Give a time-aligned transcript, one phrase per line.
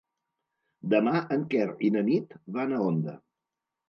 [0.93, 3.15] Demà en Quer i na Nit van a Onda.